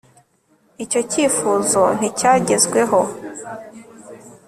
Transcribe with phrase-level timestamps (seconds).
[0.83, 2.99] icyo kifuzo nticyagezweho